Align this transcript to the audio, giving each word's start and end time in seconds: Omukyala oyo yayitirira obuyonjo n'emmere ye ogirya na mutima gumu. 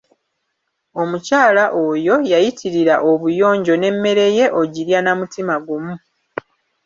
Omukyala 1.01 1.63
oyo 1.85 2.15
yayitirira 2.31 2.95
obuyonjo 3.11 3.73
n'emmere 3.77 4.25
ye 4.37 4.45
ogirya 4.61 4.99
na 5.03 5.11
mutima 5.19 5.55
gumu. 5.65 5.95